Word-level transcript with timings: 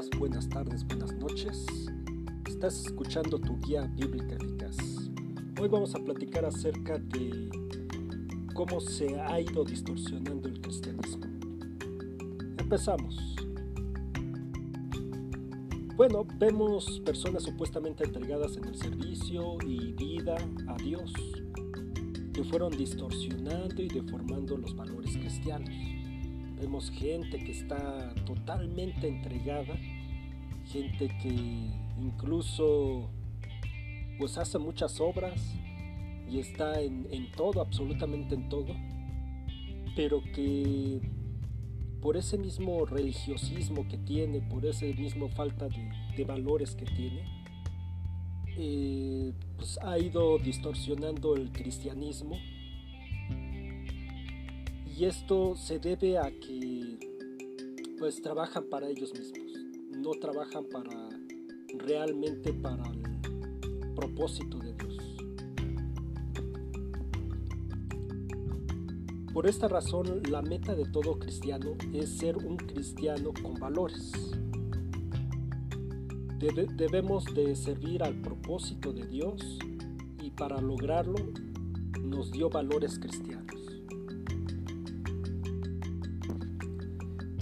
días, 0.00 0.18
buenas 0.18 0.48
tardes, 0.48 0.86
buenas 0.86 1.12
noches. 1.14 1.66
Estás 2.46 2.86
escuchando 2.86 3.38
tu 3.38 3.58
guía 3.60 3.82
bíblica 3.96 4.34
eficaz. 4.36 4.76
Hoy 5.60 5.68
vamos 5.68 5.94
a 5.94 5.98
platicar 5.98 6.44
acerca 6.44 6.98
de 6.98 7.50
cómo 8.54 8.80
se 8.80 9.20
ha 9.20 9.40
ido 9.40 9.64
distorsionando 9.64 10.48
el 10.48 10.60
cristianismo. 10.60 11.26
Empezamos. 12.58 13.36
Bueno, 15.96 16.26
vemos 16.38 17.00
personas 17.04 17.42
supuestamente 17.42 18.04
entregadas 18.04 18.56
en 18.56 18.64
el 18.64 18.76
servicio 18.76 19.58
y 19.66 19.92
vida 19.92 20.36
a 20.68 20.76
Dios, 20.76 21.12
que 22.32 22.44
fueron 22.44 22.70
distorsionando 22.70 23.82
y 23.82 23.88
deformando 23.88 24.56
los 24.56 24.74
valores 24.74 25.16
cristianos 25.16 25.68
Vemos 26.60 26.90
gente 26.90 27.38
que 27.38 27.52
está 27.52 28.14
totalmente 28.26 29.08
entregada, 29.08 29.78
gente 30.70 31.08
que 31.22 31.28
incluso 32.00 33.10
pues 34.18 34.38
hace 34.38 34.58
muchas 34.58 35.00
obras 35.00 35.40
y 36.30 36.38
está 36.38 36.80
en, 36.80 37.32
todo, 37.36 37.60
absolutamente 37.60 38.34
en 38.34 38.48
todo, 38.48 38.74
pero 39.96 40.22
que 40.34 41.00
por 42.00 42.16
ese 42.16 42.38
mismo 42.38 42.86
religiosismo 42.86 43.88
que 43.88 43.98
tiene, 43.98 44.40
por 44.40 44.64
ese 44.64 44.94
mismo 44.94 45.28
falta 45.28 45.68
de, 45.68 46.24
valores 46.24 46.76
que 46.76 46.84
tiene, 46.84 47.24
eh, 48.58 49.32
pues 49.56 49.78
ha 49.82 49.98
ido 49.98 50.38
distorsionando 50.38 51.34
el 51.34 51.50
cristianismo. 51.50 52.36
Y 54.96 55.04
esto 55.06 55.56
se 55.56 55.78
debe 55.78 56.18
a 56.18 56.30
que 56.30 56.98
pues 57.98 58.20
trabajan 58.22 58.64
para 58.70 58.88
ellos 58.88 59.12
mismos, 59.14 59.49
no 60.00 60.12
trabajan 60.12 60.64
para 60.64 61.10
realmente 61.78 62.52
para 62.54 62.82
el 62.90 63.94
propósito 63.94 64.58
de 64.58 64.72
Dios. 64.72 64.96
Por 69.32 69.46
esta 69.46 69.68
razón, 69.68 70.22
la 70.28 70.42
meta 70.42 70.74
de 70.74 70.86
todo 70.86 71.18
cristiano 71.18 71.74
es 71.92 72.10
ser 72.10 72.36
un 72.38 72.56
cristiano 72.56 73.32
con 73.42 73.54
valores. 73.54 74.12
debemos 76.76 77.26
de 77.34 77.54
servir 77.54 78.02
al 78.02 78.14
propósito 78.22 78.92
de 78.92 79.06
Dios 79.06 79.58
y 80.22 80.30
para 80.30 80.60
lograrlo 80.60 81.16
nos 82.02 82.32
dio 82.32 82.48
valores 82.48 82.98
cristianos. 82.98 83.50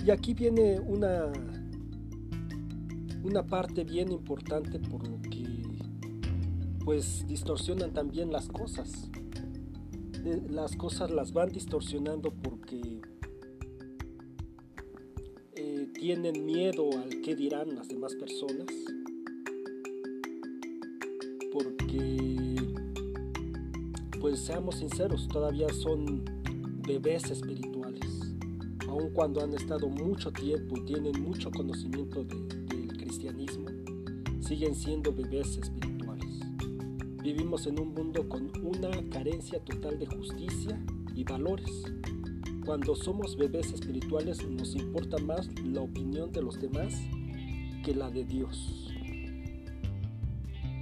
Y 0.04 0.10
aquí 0.10 0.34
viene 0.34 0.80
una, 0.80 1.30
una 3.28 3.46
parte 3.46 3.84
bien 3.84 4.10
importante 4.10 4.78
por 4.78 5.06
lo 5.06 5.20
que 5.20 5.46
pues 6.84 7.26
distorsionan 7.26 7.92
también 7.92 8.32
las 8.32 8.48
cosas. 8.48 9.10
Las 10.48 10.74
cosas 10.76 11.10
las 11.10 11.32
van 11.32 11.50
distorsionando 11.50 12.32
porque 12.32 13.02
eh, 15.54 15.88
tienen 15.92 16.46
miedo 16.46 16.88
al 16.98 17.20
que 17.20 17.36
dirán 17.36 17.74
las 17.74 17.88
demás 17.88 18.14
personas. 18.14 18.66
Porque, 21.52 22.56
pues 24.20 24.40
seamos 24.40 24.76
sinceros, 24.76 25.28
todavía 25.28 25.68
son 25.68 26.24
bebés 26.86 27.30
espirituales 27.30 28.18
aun 28.88 29.10
cuando 29.10 29.42
han 29.42 29.54
estado 29.54 29.88
mucho 29.88 30.32
tiempo 30.32 30.82
tienen 30.84 31.20
mucho 31.22 31.50
conocimiento 31.50 32.24
del 32.24 32.57
siguen 34.48 34.74
siendo 34.74 35.12
bebés 35.12 35.58
espirituales. 35.58 36.40
Vivimos 37.22 37.66
en 37.66 37.78
un 37.78 37.92
mundo 37.92 38.26
con 38.26 38.50
una 38.64 38.90
carencia 39.10 39.62
total 39.62 39.98
de 39.98 40.06
justicia 40.06 40.82
y 41.14 41.22
valores. 41.22 41.84
Cuando 42.64 42.96
somos 42.96 43.36
bebés 43.36 43.72
espirituales 43.72 44.42
nos 44.48 44.74
importa 44.74 45.18
más 45.18 45.50
la 45.62 45.82
opinión 45.82 46.32
de 46.32 46.42
los 46.42 46.58
demás 46.58 46.94
que 47.84 47.94
la 47.94 48.10
de 48.10 48.24
Dios. 48.24 48.90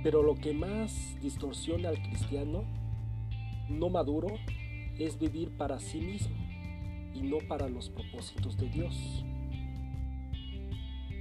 Pero 0.05 0.23
lo 0.23 0.37
que 0.37 0.53
más 0.55 1.17
distorsiona 1.21 1.89
al 1.89 2.01
cristiano 2.01 2.65
no 3.69 3.89
maduro 3.89 4.29
es 4.97 5.19
vivir 5.19 5.51
para 5.51 5.81
sí 5.81 5.99
mismo 5.99 6.37
y 7.13 7.23
no 7.23 7.39
para 7.49 7.69
los 7.69 7.91
propósitos 7.91 8.57
de 8.57 8.69
Dios. 8.69 9.25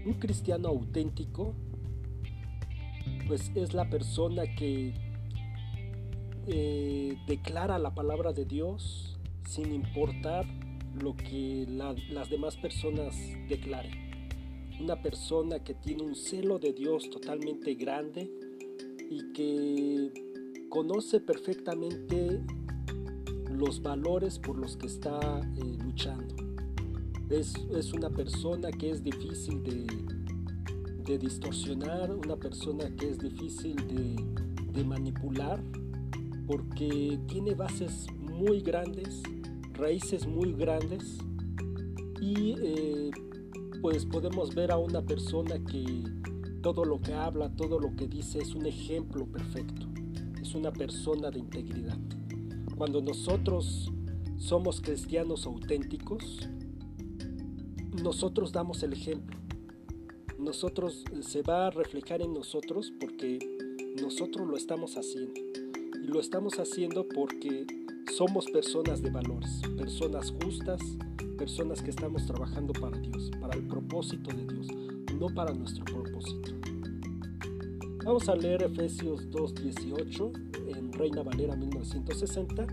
Un 0.06 0.14
cristiano 0.14 0.68
auténtico 0.68 1.54
pues 3.28 3.52
es 3.56 3.74
la 3.74 3.90
persona 3.90 4.44
que 4.56 4.94
eh, 6.48 7.18
declara 7.28 7.80
la 7.80 7.96
palabra 7.96 8.32
de 8.34 8.46
Dios 8.46 9.18
sin 9.48 9.74
importar 9.74 10.46
lo 11.02 11.16
que 11.16 11.66
las 11.68 12.30
demás 12.30 12.56
personas 12.58 13.16
declaren. 13.50 14.06
Una 14.80 15.02
persona 15.02 15.64
que 15.64 15.74
tiene 15.74 16.04
un 16.04 16.16
celo 16.16 16.60
de 16.60 16.74
Dios 16.74 17.10
totalmente 17.10 17.74
grande 17.76 18.30
y 19.10 19.34
que 19.34 20.12
conoce 20.70 21.20
perfectamente 21.20 22.42
los 23.50 23.82
valores 23.82 24.38
por 24.38 24.58
los 24.58 24.76
que 24.78 24.88
está 24.88 25.40
eh, 25.40 25.78
luchando. 25.84 26.45
Es, 27.30 27.94
una 27.94 28.10
persona 28.10 28.72
que 28.72 28.92
es 28.92 29.04
difícil 29.04 29.64
de, 29.64 29.88
de, 31.06 31.18
distorsionar, 31.18 32.12
una 32.12 32.36
persona 32.36 32.96
que 32.96 33.10
es 33.10 33.18
difícil 33.18 33.76
de, 33.76 34.84
manipular, 34.84 35.64
porque 36.46 37.20
tiene 37.28 37.56
bases 37.56 38.08
muy 38.20 38.62
grandes, 38.62 39.24
raíces 39.74 40.28
muy 40.28 40.54
grandes, 40.54 41.18
y 42.22 42.56
eh, 42.60 43.12
pues 43.82 44.06
podemos 44.06 44.54
ver 44.54 44.72
a 44.72 44.78
una 44.78 45.02
persona 45.02 45.58
que 45.64 46.04
todo 46.62 46.86
lo 46.86 47.02
que 47.02 47.14
habla, 47.14 47.50
todo 47.56 47.80
lo 47.80 47.96
que 47.96 48.08
dice 48.08 48.40
es 48.40 48.54
un 48.54 48.66
ejemplo 48.66 49.26
perfecto, 49.26 49.88
es 50.42 50.54
una 50.54 50.72
persona 50.72 51.32
de 51.32 51.40
integridad. 51.40 51.98
Cuando 52.78 53.02
nosotros 53.02 53.92
somos 54.38 54.82
cristianos 54.82 55.46
auténticos, 55.46 56.50
nosotros 58.02 58.52
damos 58.52 58.84
el 58.84 58.94
ejemplo. 58.94 59.38
Nosotros 60.38 61.04
se 61.22 61.42
va 61.42 61.68
a 61.68 61.72
reflejar 61.72 62.22
en 62.22 62.34
nosotros 62.34 62.92
porque 63.00 63.40
nosotros 64.02 64.48
lo 64.48 64.58
estamos 64.58 64.98
haciendo. 64.98 65.40
Y 66.04 66.08
lo 66.08 66.20
estamos 66.20 66.60
haciendo 66.60 67.08
porque 67.08 67.66
somos 68.16 68.46
personas 68.52 69.02
de 69.02 69.10
valores, 69.10 69.62
personas 69.78 70.34
justas, 70.44 70.82
personas 71.38 71.82
que 71.82 71.90
estamos 71.90 72.26
trabajando 72.26 72.74
para 72.74 72.98
Dios, 72.98 73.32
para 73.40 73.56
el 73.56 73.68
propósito 73.68 74.36
de 74.36 74.46
Dios, 74.46 74.68
no 75.20 75.28
para 75.34 75.54
nuestro 75.54 75.84
propósito. 75.86 76.52
Vamos 78.04 78.30
a 78.30 78.36
leer 78.36 78.62
Efesios 78.64 79.30
2.18 79.32 80.78
en 80.78 80.94
Reina 80.94 81.24
Valera 81.24 81.56
1960. 81.56 82.68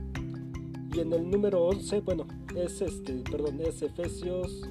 Y 0.94 1.00
en 1.00 1.12
el 1.15 1.31
número 1.31 1.65
11, 1.69 2.00
bueno, 2.00 2.27
es 2.54 2.83
este, 2.83 3.15
perdón, 3.31 3.60
es 3.62 3.81
Efesios 3.81 4.69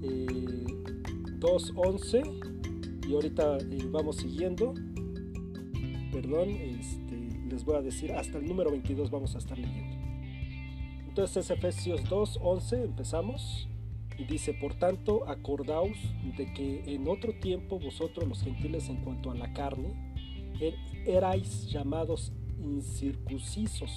2.11. 0.00 2.16
Eh, 2.16 2.22
y 3.08 3.14
ahorita 3.14 3.58
eh, 3.58 3.88
vamos 3.90 4.16
siguiendo. 4.16 4.74
Perdón, 6.12 6.50
este, 6.50 7.16
les 7.48 7.64
voy 7.64 7.76
a 7.76 7.82
decir, 7.82 8.12
hasta 8.12 8.38
el 8.38 8.46
número 8.46 8.70
22 8.70 9.10
vamos 9.10 9.34
a 9.34 9.38
estar 9.38 9.58
leyendo. 9.58 9.96
Entonces 11.08 11.44
es 11.44 11.50
Efesios 11.50 12.04
2.11, 12.04 12.84
empezamos. 12.84 13.68
Y 14.18 14.24
dice, 14.24 14.52
por 14.52 14.74
tanto, 14.74 15.26
acordaos 15.28 15.96
de 16.36 16.52
que 16.52 16.82
en 16.86 17.08
otro 17.08 17.32
tiempo 17.40 17.80
vosotros 17.80 18.28
los 18.28 18.42
gentiles 18.42 18.88
en 18.88 18.96
cuanto 18.96 19.30
a 19.30 19.34
la 19.34 19.52
carne, 19.54 19.94
er, 20.60 20.74
erais 21.06 21.70
llamados 21.70 22.32
incircuncisos. 22.62 23.90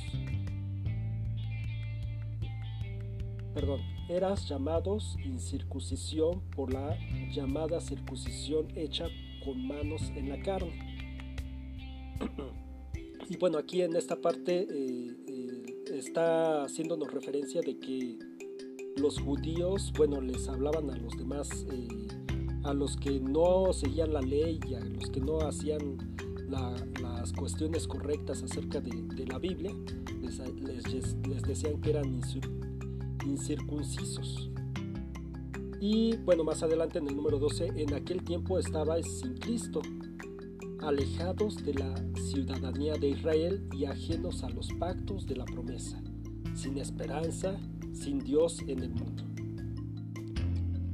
Perdón, 3.54 3.82
eras 4.10 4.50
llamados 4.50 5.16
incircuncisión 5.24 6.42
por 6.56 6.74
la 6.74 6.98
llamada 7.32 7.80
circuncisión 7.82 8.68
hecha 8.76 9.08
con 9.46 9.68
manos 9.68 10.12
en 10.16 10.30
la 10.30 10.42
carne. 10.42 10.74
y 13.30 13.38
bueno, 13.38 13.60
aquí 13.60 13.82
en 13.82 13.96
esta 13.96 14.16
parte 14.16 14.68
eh, 14.70 15.16
eh, 15.28 15.64
está 15.92 16.64
haciéndonos 16.64 17.12
referencia 17.12 17.62
de 17.62 17.78
que 17.78 18.18
los 18.98 19.20
judíos, 19.20 19.92
bueno, 19.96 20.20
les 20.22 20.48
hablaban 20.48 20.90
a 20.90 20.98
los 20.98 21.16
demás, 21.18 21.66
eh, 21.72 21.88
a 22.64 22.74
los 22.74 22.98
que 22.98 23.20
no 23.20 23.72
seguían 23.74 24.14
la 24.14 24.22
ley 24.22 24.60
y 24.68 24.76
a 24.76 24.80
los 24.80 25.10
que 25.10 25.20
no 25.20 25.40
hacían 25.40 26.16
las 27.02 27.34
cuestiones 27.34 27.88
correctas 27.88 28.44
acerca 28.44 28.80
de, 28.80 29.26
la 29.26 29.40
Biblia, 29.40 29.72
les, 30.22 31.42
decían 31.44 31.82
que 31.82 31.90
eran 31.90 32.14
incircuncisos. 32.14 32.62
Y 35.80 36.16
bueno, 36.16 36.46
más 36.46 36.64
adelante 36.64 37.00
en 37.00 37.08
el 37.08 37.16
número 37.18 37.40
12, 37.40 37.74
en 37.75 37.94
aquel 37.94 38.24
tiempo 38.24 38.58
estabais 38.58 39.20
sin 39.20 39.36
Cristo, 39.36 39.81
alejados 40.80 41.64
de 41.66 41.74
la 41.74 41.94
ciudadanía 42.16 42.94
de 42.94 43.10
Israel 43.10 43.68
y 43.74 43.84
ajenos 43.84 44.44
a 44.44 44.50
los 44.50 44.70
pactos 44.80 45.25
de 45.25 45.36
la 45.36 45.44
promesa, 45.44 46.02
sin 46.56 46.78
esperanza, 46.78 47.58
sin 47.92 48.20
Dios 48.20 48.60
en 48.66 48.80
el 48.80 48.92
mundo. 48.92 49.24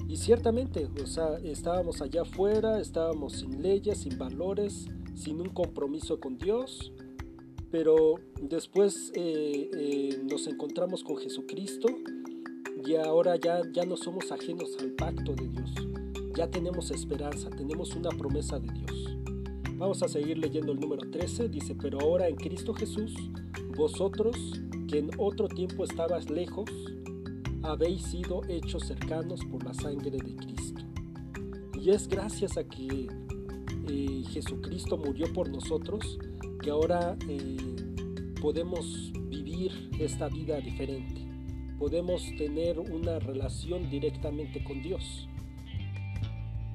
Y 0.07 0.17
ciertamente, 0.17 0.89
o 1.03 1.05
sea, 1.05 1.37
estábamos 1.43 2.01
allá 2.01 2.23
afuera, 2.23 2.79
estábamos 2.79 3.33
sin 3.33 3.61
leyes, 3.61 3.99
sin 3.99 4.17
valores, 4.17 4.87
sin 5.13 5.39
un 5.39 5.49
compromiso 5.49 6.19
con 6.19 6.39
Dios, 6.39 6.91
pero 7.69 8.15
después 8.41 9.11
eh, 9.13 9.69
eh, 9.71 10.21
nos 10.23 10.47
encontramos 10.47 11.03
con 11.03 11.17
Jesucristo 11.17 11.89
y 12.89 12.95
ahora 12.95 13.35
ya, 13.35 13.61
ya 13.71 13.85
no 13.85 13.95
somos 13.95 14.31
ajenos 14.31 14.75
al 14.79 14.89
pacto 14.93 15.35
de 15.35 15.47
Dios. 15.47 15.69
Ya 16.35 16.49
tenemos 16.49 16.89
esperanza, 16.89 17.51
tenemos 17.51 17.95
una 17.95 18.09
promesa 18.09 18.57
de 18.57 18.67
Dios. 18.71 19.15
Vamos 19.75 20.01
a 20.01 20.07
seguir 20.07 20.39
leyendo 20.39 20.71
el 20.71 20.79
número 20.79 21.07
13. 21.07 21.49
Dice, 21.49 21.75
pero 21.75 21.99
ahora 21.99 22.27
en 22.27 22.35
Cristo 22.35 22.73
Jesús, 22.73 23.13
vosotros 23.77 24.35
que 24.87 24.97
en 24.97 25.11
otro 25.19 25.47
tiempo 25.47 25.83
estabas 25.83 26.31
lejos, 26.31 26.67
habéis 27.61 28.01
sido 28.01 28.41
hechos 28.49 28.87
cercanos 28.87 29.45
por 29.45 29.63
la 29.63 29.75
sangre 29.75 30.09
de 30.09 30.35
Cristo. 30.35 30.81
Y 31.79 31.91
es 31.91 32.07
gracias 32.07 32.57
a 32.57 32.63
que 32.63 33.07
eh, 33.87 34.23
Jesucristo 34.31 34.97
murió 34.97 35.31
por 35.31 35.47
nosotros 35.47 36.17
que 36.63 36.71
ahora 36.71 37.15
eh, 37.27 37.55
podemos 38.41 39.11
vivir 39.29 39.91
esta 39.99 40.27
vida 40.27 40.59
diferente 40.59 41.18
podemos 41.79 42.21
tener 42.37 42.77
una 42.77 43.19
relación 43.19 43.89
directamente 43.89 44.63
con 44.63 44.83
Dios. 44.83 45.29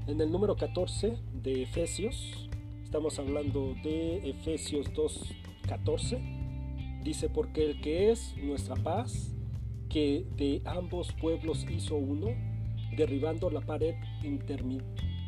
En 0.06 0.20
el 0.20 0.32
número 0.32 0.56
14 0.56 1.18
de 1.42 1.62
Efesios, 1.62 2.48
estamos 2.82 3.18
hablando 3.18 3.74
de 3.84 4.30
Efesios 4.30 4.90
2.14, 4.94 7.02
dice, 7.04 7.28
porque 7.28 7.70
el 7.70 7.80
que 7.82 8.10
es 8.10 8.34
nuestra 8.38 8.76
paz, 8.76 9.34
que 9.90 10.24
de 10.36 10.62
ambos 10.64 11.12
pueblos 11.12 11.66
hizo 11.70 11.96
uno, 11.96 12.28
derribando 12.96 13.50
la 13.50 13.60
pared 13.60 13.94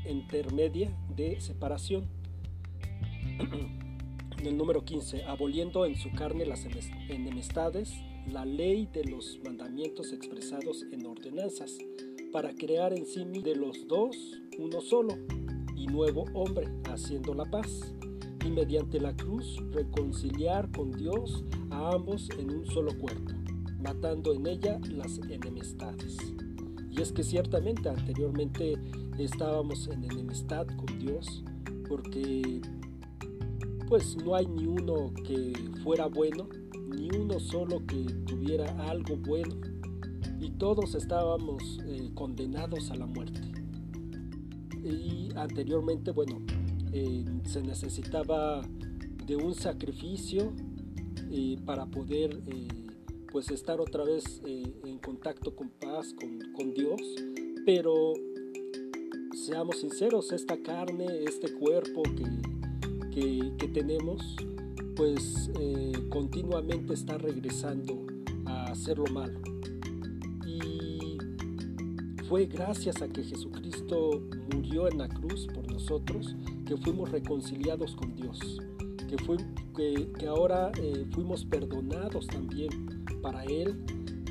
intermedia 0.07 0.97
de 1.15 1.41
separación. 1.41 2.09
en 4.39 4.47
el 4.47 4.57
número 4.57 4.85
15, 4.85 5.25
aboliendo 5.25 5.85
en 5.85 5.97
su 5.97 6.11
carne 6.13 6.47
las 6.47 6.67
enemistades, 7.09 7.93
la 8.31 8.45
ley 8.45 8.89
de 8.93 9.05
los 9.05 9.39
mandamientos 9.45 10.13
expresados 10.13 10.85
en 10.91 11.07
ordenanzas, 11.07 11.79
para 12.33 12.55
crear 12.55 12.93
en 12.93 13.07
sí 13.07 13.25
de 13.25 13.55
los 13.55 13.87
dos 13.87 14.17
uno 14.59 14.81
solo 14.81 15.17
y 15.75 15.87
nuevo 15.87 16.25
hombre, 16.35 16.69
haciendo 16.91 17.35
la 17.35 17.45
paz, 17.45 17.95
y 18.45 18.51
mediante 18.51 19.01
la 19.01 19.17
cruz 19.17 19.57
reconciliar 19.73 20.71
con 20.71 20.93
Dios 20.93 21.45
a 21.71 21.93
ambos 21.93 22.29
en 22.39 22.51
un 22.51 22.67
solo 22.67 22.97
cuerpo, 22.99 23.33
matando 23.81 24.33
en 24.35 24.47
ella 24.47 24.79
las 24.91 25.19
enemistades. 25.19 26.17
Y 26.91 27.01
es 27.01 27.13
que 27.13 27.23
ciertamente 27.23 27.89
anteriormente 27.89 28.75
estábamos 29.19 29.89
en 29.89 30.05
enemistad 30.05 30.67
con 30.77 30.99
Dios, 30.99 31.43
porque 31.89 32.61
pues 33.89 34.17
no 34.17 34.35
hay 34.35 34.47
ni 34.47 34.67
uno 34.67 35.13
que 35.25 35.53
fuera 35.83 36.07
bueno, 36.07 36.49
ni 36.89 37.09
uno 37.17 37.41
solo 37.41 37.85
que 37.87 38.05
tuviera 38.27 38.67
algo 38.89 39.17
bueno, 39.17 39.57
y 40.41 40.51
todos 40.51 40.95
estábamos 40.95 41.81
eh, 41.87 42.11
condenados 42.15 42.91
a 42.91 42.97
la 42.97 43.07
muerte. 43.07 43.41
Y 44.85 45.31
anteriormente, 45.35 46.11
bueno, 46.13 46.41
eh, 46.93 47.25
se 47.45 47.63
necesitaba 47.63 48.63
de 49.27 49.37
un 49.37 49.55
sacrificio 49.55 50.53
eh, 51.31 51.59
para 51.65 51.87
poder 51.87 52.41
pues 53.33 53.51
estar 53.51 53.81
otra 53.81 54.05
vez 54.05 54.41
en 54.45 54.99
contacto 54.99 55.55
con 55.55 55.69
paz, 55.69 56.15
con, 56.15 56.53
con 56.53 56.73
Dios, 56.73 57.01
pero 57.67 58.15
seamos 59.35 59.81
sinceros, 59.81 60.33
esta 60.33 60.63
carne, 60.63 61.25
este 61.25 61.53
cuerpo 61.53 62.03
que, 63.13 63.53
que 63.59 63.69
tenemos, 63.69 64.37
pues 64.97 65.51
eh, 65.61 65.93
continuamente 66.09 66.95
está 66.95 67.19
regresando 67.19 68.07
a 68.47 68.73
hacer 68.73 68.99
lo 68.99 69.07
malo. 69.13 69.39
Y 70.47 71.19
fue 72.29 72.47
gracias 72.47 73.03
a 73.03 73.09
que 73.09 73.23
Jesucristo 73.23 74.23
murió 74.55 74.89
en 74.89 74.99
la 74.99 75.09
cruz 75.09 75.47
por 75.55 75.71
nosotros 75.71 76.35
que 76.67 76.77
fuimos 76.79 77.11
reconciliados 77.13 77.95
con 77.95 78.17
Dios, 78.17 78.41
que, 79.09 79.19
fue, 79.19 79.37
que, 79.77 80.27
ahora 80.27 80.73
eh, 80.81 81.05
fuimos 81.13 81.45
perdonados 81.45 82.27
también 82.27 82.71
para 83.23 83.45
Él 83.45 83.85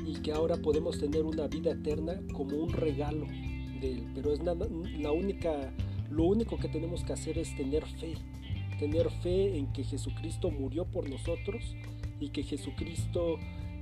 y 0.04 0.14
que 0.14 0.32
ahora 0.32 0.56
podemos 0.56 0.98
tener 0.98 1.24
una 1.24 1.46
vida 1.46 1.70
eterna 1.70 2.20
como 2.34 2.56
un 2.56 2.72
regalo 2.72 3.26
de 3.80 3.92
Él. 3.92 4.06
Pero 4.14 4.32
es 4.32 4.40
la 4.42 5.12
única, 5.12 5.72
lo 6.10 6.24
único 6.24 6.58
que 6.58 6.68
tenemos 6.68 7.04
que 7.04 7.12
hacer 7.12 7.38
es 7.38 7.54
tener 7.56 7.84
fe 7.86 8.16
tener 8.78 9.10
fe 9.10 9.56
en 9.56 9.72
que 9.72 9.84
Jesucristo 9.84 10.50
murió 10.50 10.84
por 10.84 11.08
nosotros 11.08 11.74
y 12.20 12.28
que 12.30 12.42
Jesucristo 12.42 13.38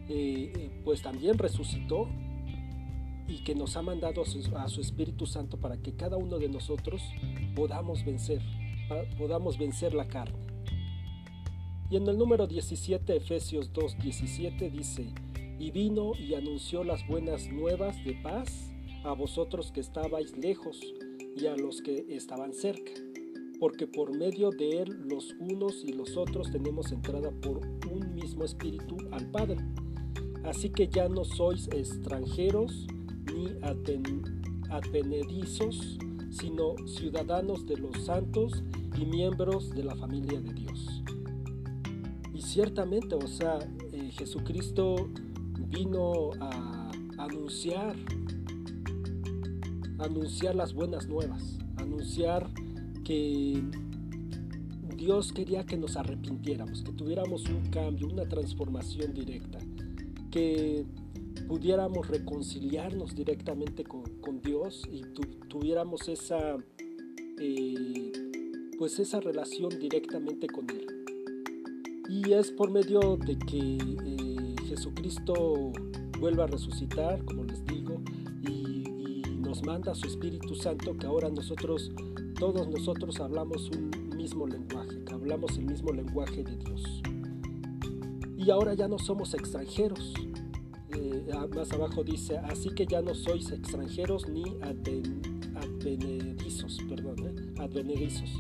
eh, 0.09 0.53
eh, 0.55 0.71
pues 0.85 1.03
también 1.03 1.39
resucitó 1.39 2.09
y 3.27 3.43
que 3.43 3.55
nos 3.55 3.77
ha 3.77 3.83
mandado 3.83 4.23
a 4.23 4.69
su, 4.69 4.81
Espíritu 4.81 5.27
Santo 5.27 5.59
para 5.59 5.79
que 5.79 5.95
cada 5.95 6.17
uno 6.17 6.39
de 6.39 6.49
nosotros 6.49 7.03
podamos 7.55 8.05
vencer, 8.05 8.43
podamos 9.17 9.59
vencer 9.59 9.95
la 9.95 10.09
carne. 10.09 10.39
Y 11.91 11.97
en 11.97 12.07
el 12.07 12.19
número 12.19 12.47
17, 12.47 13.17
Efesios 13.17 13.73
2, 13.73 13.99
17 13.99 14.71
dice, 14.71 15.13
y 15.59 15.71
vino 15.71 16.13
y 16.19 16.35
anunció 16.35 16.85
las 16.85 17.07
buenas 17.07 17.49
nuevas 17.49 18.03
de 18.05 18.15
paz 18.15 18.73
a 19.05 19.13
vosotros 19.13 19.71
que 19.73 19.81
estabais 19.81 20.37
lejos 20.37 20.81
y 21.37 21.47
a 21.47 21.57
los 21.57 21.81
que 21.81 22.07
estaban 22.11 22.53
cerca 22.53 22.93
porque 23.59 23.87
por 23.87 24.17
medio 24.17 24.51
de 24.51 24.83
él 24.83 25.07
los 25.09 25.35
unos 25.39 25.85
y 25.85 25.93
los 25.93 26.17
otros 26.17 26.51
tenemos 26.51 26.93
entrada 26.93 27.31
por 27.31 27.61
un 27.91 28.15
mismo 28.15 28.45
espíritu 28.45 28.97
al 29.13 29.31
Padre. 29.31 29.59
Así 30.45 30.71
que 30.71 30.89
ya 30.89 31.09
no 31.09 31.25
sois 31.25 31.69
extranjeros 31.69 32.87
ni 33.33 33.49
advenedizos, 34.71 35.99
sino 36.31 36.75
ciudadanos 36.87 37.67
de 37.67 37.79
los 37.79 38.05
santos 38.05 38.63
y 38.97 39.07
miembros 39.07 39.71
de 39.71 39.85
la 39.85 39.95
familia 39.97 40.41
de 40.41 40.53
Dios. 40.53 41.03
Y 42.33 42.43
ciertamente, 42.43 43.15
o 43.15 43.27
sea, 43.27 43.59
eh, 43.93 44.11
Jesucristo 44.13 45.09
vino 45.69 46.31
a 46.41 46.91
anunciar, 47.19 47.97
anunciar 49.99 50.55
las 50.55 50.75
buenas 50.75 51.09
nuevas, 51.09 51.59
anunciar 51.77 52.51
que 53.05 53.63
Dios 54.97 55.33
quería 55.33 55.67
que 55.67 55.77
nos 55.77 55.97
arrepintiéramos, 55.97 56.83
que 56.83 56.93
tuviéramos 56.93 57.45
un 57.49 57.67
cambio, 57.71 58.09
una 58.09 58.27
transformación 58.27 59.13
directa, 59.13 59.59
que 60.31 60.87
pudiéramos 61.47 62.09
reconciliarnos 62.09 63.15
directamente 63.15 63.85
con, 63.85 64.03
Dios 64.43 64.83
y 64.91 65.03
tuviéramos 65.49 66.09
esa, 66.09 66.57
eh, 67.39 68.13
pues 68.79 68.99
esa 68.99 69.21
relación 69.21 69.79
directamente 69.79 70.47
con 70.47 70.69
Él. 70.71 70.87
Y 72.09 72.33
es 72.33 72.51
por 72.51 72.71
medio 72.71 73.17
de 73.17 73.39
que 73.39 73.79
eh, 73.79 74.57
Jesucristo 74.69 75.73
vuelva 76.19 76.45
a 76.45 76.47
resucitar, 76.47 77.25
como 77.25 77.45
les 77.45 77.65
digo, 77.67 78.03
y, 78.43 78.85
y 78.89 79.23
nos 79.39 79.63
manda 79.63 79.95
su 79.95 80.07
Espíritu 80.07 80.55
Santo 80.55 80.97
que 80.97 81.07
ahora 81.07 81.29
nosotros 81.31 81.93
todos 82.45 82.69
nosotros 82.69 83.19
hablamos 83.21 83.71
un 83.71 83.91
mismo 84.19 84.47
lenguaje, 84.47 85.03
hablamos 85.11 85.57
el 85.57 85.65
mismo 85.65 85.95
lenguaje 85.95 86.45
de 86.45 86.55
Dios. 86.59 87.01
Y 88.37 88.51
ahora 88.51 88.75
ya 88.75 88.87
no 88.87 88.99
somos 88.99 89.33
extranjeros. 89.33 90.13
Eh, 90.95 91.25
más 91.57 91.73
abajo 91.73 92.05
dice, 92.05 92.37
así 92.37 92.69
que 92.69 92.85
ya 92.85 93.01
no 93.01 93.15
sois 93.15 93.51
extranjeros 93.51 94.29
ni 94.29 94.45
advenedizos, 95.55 96.81
perdón, 96.87 97.17
¿eh? 97.27 97.35
advenedizos. 97.63 98.31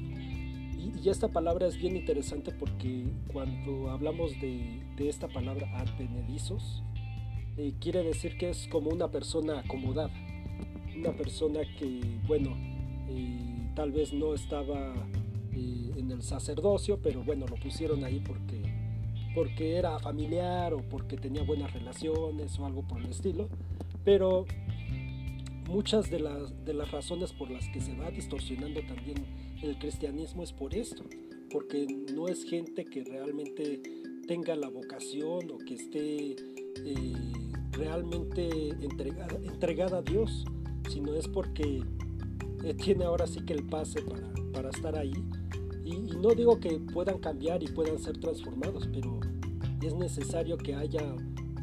Y, 0.77 1.09
esta 1.09 1.29
palabra 1.29 1.67
es 1.67 1.79
bien 1.79 1.97
interesante 1.97 2.53
porque 2.53 3.07
cuando 3.33 3.91
hablamos 3.91 4.33
de, 4.39 4.83
esta 4.99 5.29
palabra 5.29 5.67
advenedizos, 5.79 6.83
eh, 7.57 7.73
quiere 7.81 8.03
decir 8.03 8.37
que 8.37 8.51
es 8.51 8.69
como 8.69 8.91
una 8.91 9.11
persona 9.11 9.61
acomodada, 9.61 10.13
una 10.95 11.13
persona 11.17 11.61
que, 11.79 12.03
bueno, 12.27 12.55
tal 13.75 13.93
vez 13.93 14.13
no 14.13 14.35
estaba 14.35 14.95
eh, 15.53 15.93
en 15.97 16.11
el 16.11 16.23
sacerdocio, 16.23 16.99
pero 17.03 17.23
bueno, 17.23 17.47
lo 17.47 17.57
pusieron 17.57 18.05
ahí 18.05 18.23
porque, 18.27 18.63
porque 19.35 19.77
era 19.77 19.99
familiar 19.99 20.75
o 20.75 20.79
porque 20.79 21.17
tenía 21.17 21.43
buenas 21.43 21.73
relaciones 21.73 22.59
o 22.59 22.67
algo 22.67 22.87
por 22.87 23.01
el 23.01 23.11
estilo. 23.11 23.49
Pero 24.05 24.47
muchas 25.69 26.11
de 26.11 26.21
las, 26.21 26.65
de 26.65 26.75
las 26.75 26.91
razones 26.91 27.33
por 27.33 27.51
las 27.51 27.69
que 27.69 27.81
se 27.81 27.95
va 27.97 28.11
distorsionando 28.11 28.81
también 28.87 29.25
el 29.63 29.79
cristianismo 29.79 30.43
es 30.43 30.53
por 30.53 30.75
esto, 30.75 31.05
porque 31.51 31.87
no 32.15 32.29
es 32.29 32.45
gente 32.45 32.85
que 32.85 33.03
realmente 33.05 33.81
tenga 34.27 34.57
la 34.57 34.69
vocación 34.69 35.51
o 35.51 35.59
que 35.59 35.75
esté 35.75 36.37
eh, 36.85 37.13
realmente 37.73 38.69
entregada, 38.69 39.37
entregada, 39.43 39.99
a 39.99 40.03
Dios, 40.03 40.45
sino 40.91 41.15
es 41.15 41.29
porque 41.29 41.83
tiene 42.73 43.05
ahora 43.05 43.27
sí 43.27 43.45
que 43.45 43.53
el 43.53 43.65
pase 43.65 44.01
para, 44.01 44.33
para 44.53 44.71
estar 44.71 44.97
ahí. 44.97 45.13
Y, 45.85 45.99
no 46.17 46.35
digo 46.35 46.59
que 46.59 46.81
puedan 46.81 47.19
cambiar 47.19 47.63
y 47.63 47.67
puedan 47.67 47.99
ser 47.99 48.17
transformados, 48.19 48.89
pero 48.91 49.21
es 49.83 49.95
necesario 49.95 50.57
que 50.57 50.75
haya 50.75 51.15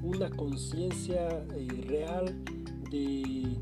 una 0.04 0.30
conciencia 0.30 1.44
eh, 1.56 1.68
real 1.88 2.44
de 2.92 3.58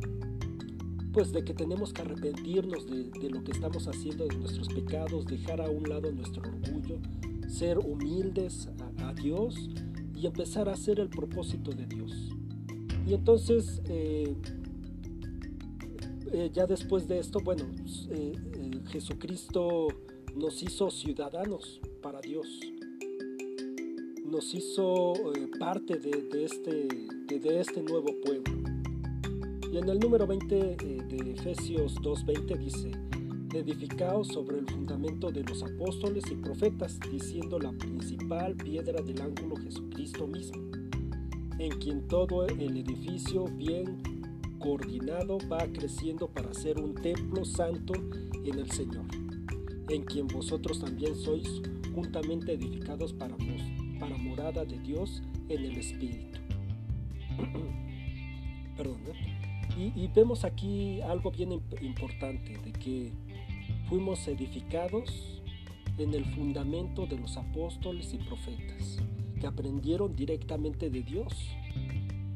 pues 1.12 1.32
de 1.32 1.44
que 1.44 1.54
tenemos 1.54 1.92
que 1.92 2.02
arrepentirnos 2.02 2.86
de, 2.86 3.30
lo 3.30 3.44
que 3.44 3.52
estamos 3.52 3.88
haciendo, 3.88 4.28
de 4.28 4.38
nuestros 4.38 4.68
pecados, 4.70 5.26
dejar 5.26 5.60
a 5.60 5.70
un 5.70 5.90
lado 5.90 6.12
nuestro 6.12 6.44
orgullo, 6.44 7.00
ser 7.48 7.80
humildes 7.80 8.70
a, 9.00 9.14
Dios 9.14 9.70
y 10.16 10.28
empezar 10.28 10.70
a 10.70 10.74
hacer 10.74 11.00
el 11.00 11.10
propósito 11.10 11.72
de 11.72 11.88
Dios. 11.88 12.30
Y 13.08 13.16
entonces, 13.16 13.82
eh, 13.86 14.36
eh, 16.32 16.52
ya 16.54 16.66
después 16.66 17.08
de 17.08 17.20
esto, 17.20 17.40
bueno, 17.40 17.66
eh, 18.10 18.34
Jesucristo 18.90 19.88
nos 20.36 20.62
hizo 20.64 20.90
ciudadanos 20.92 21.80
para 22.02 22.22
Dios. 22.22 22.60
Nos 24.26 24.54
hizo 24.54 25.14
parte 25.60 25.98
de, 25.98 26.44
este, 26.44 26.88
de 27.28 27.60
este 27.60 27.82
nuevo 27.82 28.08
pueblo. 28.24 28.54
Y 29.72 29.78
en 29.78 29.90
el 29.90 30.00
número 30.00 30.26
20 30.26 30.60
eh, 30.60 30.76
de 31.08 31.32
Efesios 31.32 31.96
2.20 31.96 32.58
dice, 32.58 32.92
edificaos 33.54 34.28
sobre 34.28 34.60
el 34.60 34.68
fundamento 34.68 35.32
de 35.32 35.44
los 35.44 35.64
apóstoles 35.64 36.24
y 36.32 36.36
profetas, 36.36 37.00
diciendo 37.12 37.60
la 37.60 37.72
principal 37.72 38.56
piedra 38.56 39.02
del 39.02 39.22
ángulo 39.22 39.56
Jesucristo 39.58 40.28
mismo, 40.28 40.62
en 41.58 41.72
quien 41.80 42.08
todo 42.08 42.46
el 42.46 42.78
edificio 42.78 43.46
bien 43.46 44.09
coordinado 44.60 45.38
va 45.52 45.66
creciendo 45.68 46.28
para 46.28 46.54
ser 46.54 46.80
un 46.80 46.94
templo 46.94 47.46
santo 47.46 47.94
en 48.46 48.60
el 48.60 48.70
Señor, 48.72 49.06
en 49.90 50.04
quien 50.04 50.28
vosotros 50.28 50.80
también 50.80 51.16
sois 51.16 51.62
juntamente 51.96 52.54
edificados 52.54 53.14
para, 53.14 53.36
morada 54.18 54.66
de 54.66 54.78
Dios 54.80 55.24
en 55.48 55.66
el 55.66 55.78
Espíritu. 55.78 56.40
Perdón, 58.78 59.02
¿eh? 59.08 59.94
Y, 59.96 60.08
vemos 60.08 60.44
aquí 60.44 61.00
algo 61.02 61.32
bien 61.32 61.54
importante, 61.54 62.58
de 62.58 62.74
que 62.74 63.14
fuimos 63.88 64.28
edificados 64.28 65.42
en 65.98 66.14
el 66.14 66.26
fundamento 66.26 67.06
de 67.06 67.18
los 67.18 67.38
apóstoles 67.38 68.14
y 68.14 68.18
profetas, 68.18 68.98
que 69.40 69.48
aprendieron 69.48 70.18
directamente 70.18 70.90
de 70.90 71.02
Dios 71.04 71.56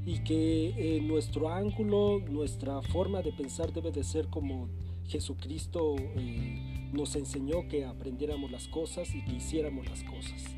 y 0.06 0.24
que 0.24 1.02
nuestro 1.04 1.50
ángulo, 1.50 2.20
nuestra 2.20 2.82
forma 2.82 3.22
de 3.22 3.32
pensar 3.32 3.72
debe 3.72 3.92
de 3.92 4.04
ser 4.04 4.28
como 4.28 4.68
Jesucristo 5.08 5.96
eh, 5.98 6.90
nos 6.94 7.16
enseñó 7.16 7.68
que 7.68 7.86
aprendiéramos 7.86 8.52
las 8.52 8.68
cosas 8.68 9.14
y 9.16 9.24
que 9.24 9.34
hiciéramos 9.34 9.88
las 9.88 10.04
cosas. 10.04 10.56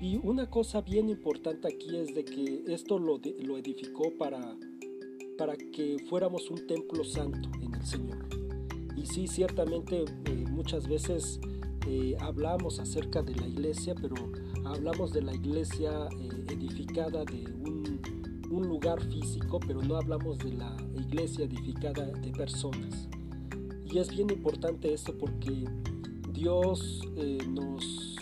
Y 0.00 0.18
una 0.22 0.50
cosa 0.50 0.82
bien 0.82 1.08
importante 1.08 1.68
aquí 1.68 1.96
es 1.96 2.14
de 2.14 2.24
que 2.24 2.64
esto 2.68 2.98
lo, 2.98 3.16
edificó 3.16 4.12
para 4.18 4.56
para 5.38 5.56
que 5.56 5.96
fuéramos 6.08 6.48
un 6.50 6.66
templo 6.66 7.02
santo 7.04 7.48
en 7.60 7.74
el 7.74 7.84
Señor. 7.84 8.28
Y 8.96 9.06
sí, 9.06 9.26
ciertamente 9.26 10.04
eh, 10.26 10.44
muchas 10.48 10.86
veces 10.86 11.40
eh, 11.88 12.16
hablamos 12.20 12.78
acerca 12.78 13.22
de 13.22 13.34
la 13.34 13.46
iglesia, 13.46 13.94
pero 14.00 14.14
hablamos 14.64 15.12
de 15.12 15.22
la 15.22 15.34
iglesia 15.34 15.90
eh, 16.20 16.52
edificada 16.52 17.24
de 17.24 17.44
un, 17.52 17.83
un, 18.54 18.68
lugar 18.68 19.00
físico, 19.02 19.60
pero 19.66 19.82
no 19.82 19.96
hablamos 19.96 20.38
de 20.38 20.52
la 20.52 20.76
iglesia 20.94 21.44
edificada 21.44 22.06
de 22.06 22.30
personas. 22.30 23.08
Y 23.84 23.98
es 23.98 24.08
bien 24.08 24.30
importante 24.30 24.92
esto 24.92 25.16
porque 25.16 25.64
Dios 26.32 27.02
nos, 27.48 28.16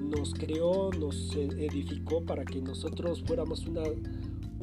nos 0.00 0.34
creó, 0.34 0.90
nos 0.92 1.34
edificó 1.36 2.24
para 2.24 2.44
que 2.44 2.60
nosotros 2.60 3.22
fuéramos 3.26 3.66
una, 3.66 3.82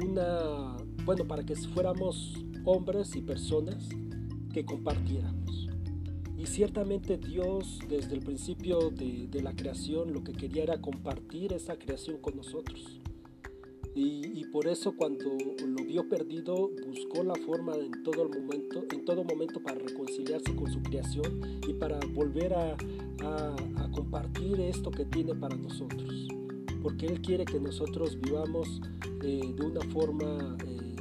una 0.04 0.76
bueno, 1.04 1.26
para 1.26 1.44
que 1.44 1.56
fuéramos 1.56 2.34
hombres 2.64 3.16
y 3.16 3.22
personas 3.22 3.88
que 4.52 4.64
compartiéramos. 4.64 5.68
Y 6.36 6.46
ciertamente 6.46 7.18
Dios 7.18 7.80
desde 7.88 8.14
el 8.14 8.20
principio 8.20 8.90
de, 8.90 9.28
la 9.42 9.52
creación 9.52 10.12
lo 10.12 10.24
que 10.24 10.32
quería 10.32 10.62
era 10.62 10.80
compartir 10.80 11.52
esa 11.52 11.76
creación 11.76 12.18
con 12.18 12.36
nosotros. 12.36 12.99
Y, 13.94 14.44
por 14.52 14.66
eso 14.66 14.96
cuando 14.96 15.36
lo 15.64 15.84
vio 15.84 16.08
perdido 16.08 16.70
buscó 16.86 17.22
la 17.22 17.34
forma 17.34 17.76
en 17.76 18.02
todo 18.02 18.24
el 18.24 18.28
momento, 18.28 18.84
en 18.90 19.04
todo 19.04 19.22
momento 19.22 19.60
para 19.62 19.78
reconciliarse 19.78 20.54
con 20.56 20.72
su 20.72 20.82
creación 20.82 21.60
y 21.68 21.74
para 21.74 22.00
volver 22.14 22.54
a, 22.54 22.76
compartir 23.92 24.60
esto 24.60 24.90
que 24.90 25.04
tiene 25.04 25.34
para 25.34 25.56
nosotros. 25.56 26.28
Porque 26.82 27.06
Él 27.06 27.20
quiere 27.20 27.44
que 27.44 27.58
nosotros 27.60 28.18
vivamos 28.20 28.80
eh, 29.22 29.52
de 29.54 29.66
una 29.66 29.80
forma 29.90 30.56
eh, 30.66 30.96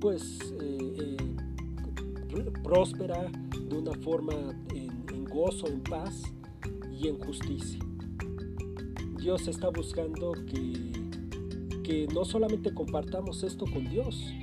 pues 0.00 0.38
eh, 0.60 1.16
próspera 2.62 3.30
de 3.68 3.76
una 3.76 3.92
forma 4.02 4.34
en, 4.74 5.24
gozo, 5.24 5.66
en 5.68 5.80
paz 5.82 6.22
y 6.98 7.08
en 7.08 7.18
justicia. 7.18 7.78
Dios 9.18 9.48
está 9.48 9.68
buscando 9.70 10.32
que, 10.32 11.05
que 11.86 12.08
no 12.12 12.24
solamente 12.24 12.74
compartamos 12.74 13.44
esto 13.44 13.64
con 13.64 13.88
Dios, 13.88 14.34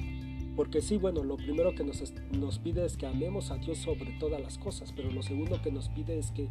porque 0.55 0.81
sí, 0.81 0.95
bueno, 0.95 1.25
lo 1.25 1.35
primero 1.35 1.75
que 1.75 1.83
nos, 1.83 2.01
nos, 2.31 2.57
pide 2.57 2.85
es 2.85 2.95
que 2.95 3.05
amemos 3.05 3.51
a 3.51 3.57
Dios 3.57 3.79
sobre 3.79 4.11
todas 4.17 4.39
las 4.39 4.57
cosas, 4.57 4.93
pero 4.95 5.11
lo 5.11 5.21
segundo 5.23 5.61
que 5.61 5.69
nos 5.69 5.89
pide 5.89 6.17
es 6.17 6.31
que 6.31 6.47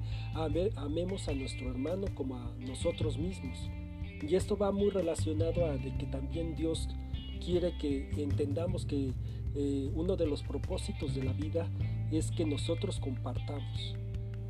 amemos 0.76 1.28
a 1.28 1.32
nuestro 1.32 1.70
hermano 1.70 2.08
como 2.14 2.37
a 2.37 2.52
nosotros 2.58 3.16
mismos. 3.16 3.56
Y 4.20 4.34
esto 4.34 4.58
va 4.58 4.70
muy 4.70 4.90
relacionado 4.90 5.64
a 5.64 5.78
de 5.78 5.96
que 5.96 6.04
también 6.06 6.54
Dios 6.56 6.90
quiere 7.42 7.72
que 7.78 8.11
entendamos 8.18 8.84
que 8.84 9.12
eh, 9.54 9.90
uno 9.94 10.16
de 10.16 10.26
los 10.26 10.42
propósitos 10.42 11.14
de 11.14 11.25
la 11.25 11.32
vida 11.32 11.70
es 12.11 12.30
que 12.32 12.44
nosotros 12.44 13.00
compartamos. 13.00 13.96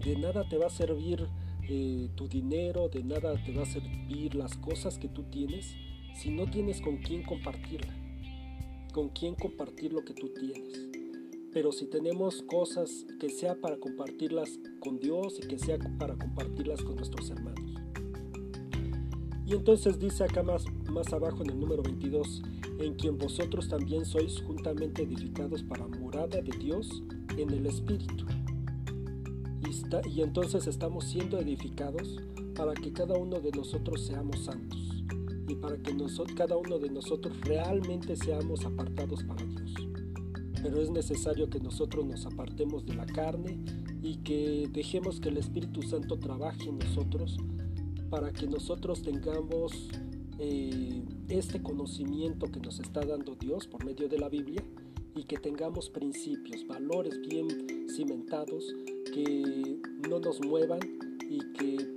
De 0.05 0.17
nada 0.17 0.49
te 0.49 0.59
va 0.59 0.67
a 0.67 0.71
servir 0.71 1.25
eh, 1.69 2.09
tu 2.17 2.27
dinero, 2.27 2.89
de 2.89 3.05
nada 3.05 3.41
te 3.45 3.53
va 3.53 3.63
a 3.63 3.67
servir 3.67 4.35
las 4.35 4.57
cosas 4.57 4.99
que 4.99 5.09
tú 5.09 5.23
tienes 5.31 5.77
si 6.15 6.31
no 6.31 6.49
tienes 6.49 6.81
con 6.81 6.99
quién 6.99 7.23
compartirla, 7.23 7.93
con 8.93 9.09
quién 9.11 9.35
compartir 9.35 9.93
lo 9.93 10.05
que 10.05 10.15
tú 10.15 10.29
tienes. 10.29 10.89
Pero 11.53 11.73
si 11.73 11.87
tenemos 11.87 12.43
cosas 12.43 13.05
que 13.21 13.29
sea 13.29 13.55
para 13.61 13.77
compartirlas 13.79 14.59
con 14.81 14.99
Dios 14.99 15.39
y 15.43 15.47
que 15.47 15.59
sea 15.59 15.79
para 15.99 16.17
compartirlas 16.17 16.83
con 16.83 16.97
nuestros 16.97 17.31
hermanos. 17.31 17.61
Y 19.47 19.55
entonces 19.55 19.99
dice 19.99 20.25
acá 20.25 20.43
más, 20.43 20.65
más 20.91 21.13
abajo 21.13 21.43
en 21.43 21.51
el 21.51 21.61
número 21.61 21.83
22, 21.83 22.43
en 22.79 22.95
quien 22.95 23.19
vosotros 23.19 23.69
también 23.69 24.07
sois 24.07 24.41
juntamente 24.43 25.03
edificados 25.03 25.63
para 25.63 25.87
morada 25.87 26.41
de 26.41 26.57
Dios 26.59 27.03
en 27.37 27.51
el 27.51 27.67
Espíritu. 27.67 28.25
Y, 29.69 30.11
y 30.11 30.23
entonces 30.23 30.67
estamos 30.67 31.05
siendo 31.05 31.39
edificados 31.39 32.19
para 32.55 32.73
que 32.73 32.93
cada 32.93 33.19
uno 33.19 33.41
de 33.41 33.51
nosotros 33.51 34.07
seamos 34.07 34.45
santos 34.45 34.92
y 35.49 35.55
para 35.57 35.77
que 35.77 35.93
cada 36.37 36.57
uno 36.57 36.79
de 36.79 36.91
nosotros 36.91 37.39
realmente 37.43 38.17
seamos 38.17 38.65
apartados 38.65 39.23
para 39.25 39.45
Dios. 39.45 39.75
Pero 40.63 40.81
es 40.81 40.91
necesario 40.91 41.49
que 41.51 41.61
nosotros 41.61 42.05
nos 42.05 42.25
apartemos 42.27 42.85
de 42.87 42.95
la 42.95 43.07
carne 43.07 43.59
y 44.03 44.17
que 44.19 44.69
dejemos 44.73 45.21
que 45.21 45.29
el 45.29 45.37
Espíritu 45.39 45.83
Santo 45.83 46.19
trabaje 46.19 46.69
en 46.69 46.79
nosotros 46.79 47.37
para 48.11 48.33
que 48.33 48.47
nosotros 48.47 49.03
tengamos 49.03 49.89
eh, 50.39 51.03
este 51.29 51.63
conocimiento 51.63 52.47
que 52.51 52.61
nos 52.61 52.79
está 52.81 53.05
dando 53.05 53.35
Dios 53.35 53.67
por 53.67 53.85
medio 53.85 54.09
de 54.09 54.19
la 54.19 54.29
Biblia 54.29 54.63
y 55.15 55.25
que 55.25 55.37
tengamos 55.37 55.91
principios, 55.91 56.67
valores 56.67 57.21
bien 57.29 57.49
cimentados 57.89 58.65
que 59.13 59.79
no 60.09 60.21
nos 60.21 60.41
muevan 60.41 60.81
y 61.29 61.39
que 61.53 61.95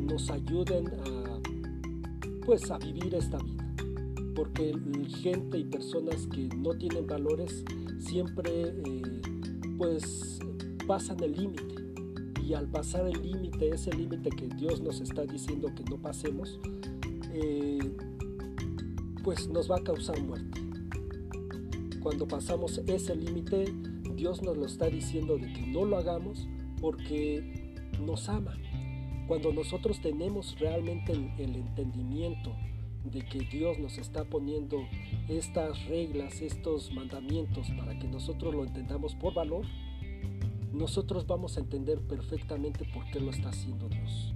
nos 0.00 0.30
ayuden 0.30 0.88
a 0.88 1.23
pues 2.44 2.70
a 2.70 2.78
vivir 2.78 3.14
esta 3.14 3.38
vida 3.38 3.64
porque 4.34 4.74
gente 5.22 5.58
y 5.58 5.64
personas 5.64 6.26
que 6.26 6.48
no 6.56 6.74
tienen 6.74 7.06
valores 7.06 7.64
siempre 7.98 8.50
eh, 8.52 9.22
pues 9.78 10.38
pasan 10.86 11.22
el 11.22 11.32
límite 11.32 11.74
y 12.42 12.54
al 12.54 12.68
pasar 12.68 13.06
el 13.06 13.22
límite 13.22 13.70
ese 13.70 13.92
límite 13.92 14.30
que 14.30 14.48
Dios 14.48 14.80
nos 14.80 15.00
está 15.00 15.22
diciendo 15.22 15.72
que 15.74 15.84
no 15.84 15.96
pasemos 15.96 16.58
eh, 17.32 17.78
pues 19.24 19.48
nos 19.48 19.70
va 19.70 19.76
a 19.78 19.82
causar 19.82 20.22
muerte. 20.22 20.60
cuando 22.00 22.28
pasamos 22.28 22.82
ese 22.86 23.16
límite, 23.16 23.74
Dios 24.14 24.42
nos 24.42 24.56
lo 24.58 24.66
está 24.66 24.86
diciendo 24.88 25.38
de 25.38 25.50
que 25.50 25.66
no 25.68 25.86
lo 25.86 25.96
hagamos 25.96 26.46
porque 26.80 27.74
nos 28.04 28.28
ama. 28.28 28.54
Cuando 29.26 29.52
nosotros 29.52 30.00
tenemos 30.00 30.58
realmente 30.58 31.12
el, 31.12 31.56
entendimiento 31.56 32.52
de 33.04 33.24
que 33.24 33.40
Dios 33.40 33.78
nos 33.78 33.96
está 33.96 34.24
poniendo 34.24 34.86
estas 35.28 35.82
reglas, 35.86 36.42
estos 36.42 36.92
mandamientos 36.92 37.68
para 37.78 37.98
que 37.98 38.06
nosotros 38.06 38.54
lo 38.54 38.64
entendamos 38.64 39.14
por 39.14 39.32
valor, 39.32 39.64
nosotros 40.72 41.26
vamos 41.26 41.56
a 41.56 41.60
entender 41.60 42.00
perfectamente 42.00 42.84
por 42.92 43.10
qué 43.10 43.20
lo 43.20 43.30
está 43.30 43.48
haciendo 43.48 43.88
Dios. 43.88 44.34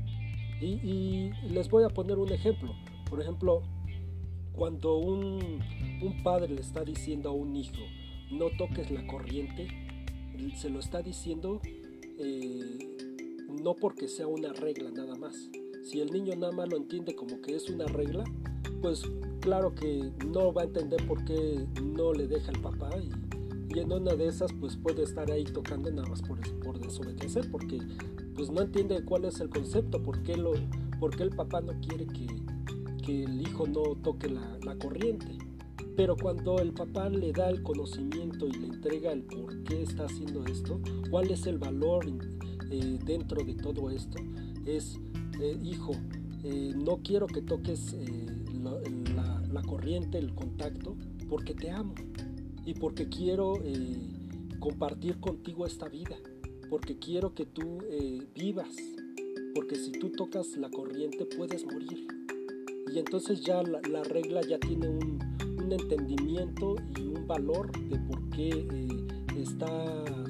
Y, 0.60 1.30
les 1.48 1.68
voy 1.68 1.84
a 1.84 1.88
poner 1.88 2.18
un 2.18 2.32
ejemplo. 2.32 2.74
Por 3.10 3.20
ejemplo, 3.20 3.62
cuando 4.52 4.96
un, 4.96 5.60
padre 6.24 6.54
le 6.54 6.62
está 6.62 6.82
diciendo 6.82 7.28
a 7.28 7.32
un 7.32 7.54
hijo, 7.56 7.76
no 8.30 8.46
toques 8.56 8.90
la 8.90 9.06
corriente, 9.06 9.68
se 10.56 10.70
lo 10.70 10.80
está 10.80 11.02
diciendo 11.02 11.60
eh, 12.18 12.87
no 13.62 13.74
porque 13.74 14.08
sea 14.08 14.26
una 14.26 14.52
regla 14.52 14.90
nada 14.90 15.14
más. 15.14 15.50
Si 15.84 16.00
el 16.00 16.12
niño 16.12 16.34
nada 16.36 16.52
más 16.52 16.68
lo 16.68 16.76
entiende 16.76 17.14
como 17.14 17.40
que 17.40 17.56
es 17.56 17.68
una 17.70 17.86
regla, 17.86 18.24
pues 18.82 19.02
claro 19.40 19.74
que 19.74 20.12
no 20.26 20.52
va 20.52 20.62
a 20.62 20.64
entender 20.66 21.06
por 21.06 21.24
qué 21.24 21.66
no 21.82 22.12
le 22.12 22.26
deja 22.26 22.50
el 22.50 22.60
papá 22.60 22.90
y, 22.98 23.10
en 23.78 23.92
una 23.92 24.14
de 24.14 24.26
esas 24.26 24.52
pues 24.54 24.76
puede 24.76 25.02
estar 25.04 25.30
ahí 25.30 25.44
tocando 25.44 25.90
nada 25.90 26.08
más 26.08 26.20
por, 26.22 26.40
por 26.60 26.80
desobedecer 26.80 27.48
porque 27.50 27.80
pues 28.34 28.50
no 28.50 28.62
entiende 28.62 29.04
cuál 29.04 29.24
es 29.24 29.40
el 29.40 29.50
concepto, 29.50 30.02
por 30.02 30.22
qué, 30.22 30.36
lo, 30.36 30.52
por 31.00 31.20
el 31.20 31.30
papá 31.30 31.60
no 31.60 31.72
quiere 31.80 32.06
que, 32.06 32.26
que 33.04 33.24
el 33.24 33.40
hijo 33.40 33.66
no 33.66 33.96
toque 33.96 34.28
la, 34.28 34.76
corriente. 34.78 35.26
Pero 35.96 36.16
cuando 36.16 36.60
el 36.60 36.72
papá 36.72 37.08
le 37.08 37.32
da 37.32 37.50
el 37.50 37.64
conocimiento 37.64 38.46
y 38.46 38.52
le 38.52 38.66
entrega 38.68 39.10
el 39.10 39.24
por 39.24 39.64
qué 39.64 39.82
está 39.82 40.04
haciendo 40.04 40.44
esto, 40.46 40.80
cuál 41.10 41.30
es 41.32 41.46
el 41.46 41.58
valor 41.58 42.06
eh, 42.70 42.98
dentro 43.04 43.42
de 43.44 43.54
todo 43.54 43.90
esto, 43.90 44.18
es, 44.66 44.98
eh, 45.40 45.58
hijo, 45.62 45.92
eh, 46.44 46.72
no 46.76 46.98
quiero 47.02 47.26
que 47.26 47.42
toques 47.42 47.96
la, 48.62 49.62
corriente, 49.62 50.18
el 50.18 50.34
contacto, 50.34 50.96
porque 51.28 51.54
te 51.54 51.70
amo 51.70 51.94
y 52.64 52.74
porque 52.74 53.08
quiero 53.08 53.54
compartir 54.60 55.18
contigo 55.20 55.66
esta 55.66 55.88
vida 55.88 56.16
porque 56.68 56.98
quiero 56.98 57.34
que 57.34 57.46
tú 57.46 57.78
vivas, 58.34 58.68
porque 59.54 59.76
si 59.76 59.92
tú 59.92 60.10
tocas 60.10 60.56
la 60.56 60.70
corriente 60.70 61.24
puedes 61.24 61.64
morir. 61.64 62.06
Y 62.92 62.98
entonces 62.98 63.42
ya 63.42 63.62
la, 63.62 64.02
regla 64.04 64.40
ya 64.46 64.58
tiene 64.58 64.88
un, 64.88 65.18
entendimiento 65.70 66.76
y 66.96 67.02
un 67.02 67.26
valor 67.26 67.70
de 67.90 67.98
por 67.98 68.30
qué 68.30 68.66
está 69.36 69.68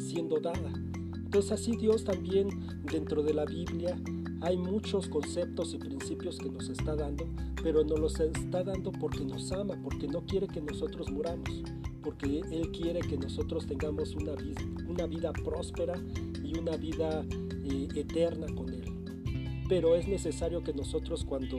siendo 0.00 0.40
dada. 0.40 0.72
Entonces 1.28 1.52
así 1.52 1.76
Dios 1.76 2.04
también 2.04 2.48
dentro 2.90 3.22
de 3.22 3.34
la 3.34 3.44
Biblia 3.44 4.00
hay 4.40 4.56
muchos 4.56 5.08
conceptos 5.08 5.74
y 5.74 5.76
principios 5.76 6.38
que 6.38 6.48
nos 6.48 6.70
está 6.70 6.96
dando, 6.96 7.28
pero 7.62 7.84
nos 7.84 8.00
los 8.00 8.18
está 8.18 8.64
dando 8.64 8.92
porque 8.92 9.26
nos 9.26 9.52
ama, 9.52 9.74
porque 9.82 10.08
no 10.08 10.24
quiere 10.24 10.48
que 10.48 10.62
nosotros 10.62 11.10
muramos 11.10 11.50
porque 12.02 12.40
Él 12.50 12.70
quiere 12.72 13.00
que 13.00 13.18
nosotros 13.18 13.66
tengamos 13.66 14.14
una, 14.14 14.32
vida, 14.32 14.62
una 14.88 15.06
vida 15.06 15.30
próspera 15.32 15.94
y 16.42 16.58
una 16.58 16.74
vida 16.78 17.22
eh, 17.64 17.88
eterna 17.96 18.46
con 18.54 18.72
Él. 18.72 19.64
Pero 19.68 19.94
es 19.94 20.08
necesario 20.08 20.62
que 20.62 20.72
nosotros 20.72 21.26
cuando 21.26 21.58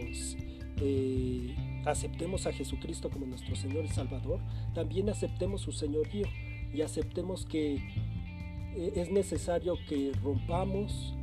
eh, 0.78 1.56
aceptemos 1.86 2.48
a 2.48 2.52
Jesucristo 2.52 3.12
como 3.12 3.28
nuestro 3.28 3.56
Señor 3.56 3.86
y 3.86 3.90
Salvador, 3.90 4.40
también 4.74 5.10
aceptemos 5.10 5.62
su 5.62 5.72
señorío 5.72 6.26
y 6.74 6.82
aceptemos 6.82 7.46
que 7.46 7.84
eh, 8.76 8.94
es 8.96 9.12
necesario 9.12 9.76
que 9.88 10.12
rompamos 10.24 11.14